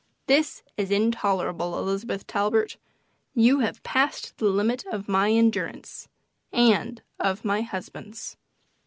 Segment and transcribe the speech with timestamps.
[0.25, 2.77] This is intolerable, Elizabeth Talbert.
[3.35, 6.07] You have passed the limit of my endurance
[6.51, 8.35] and of my husband's."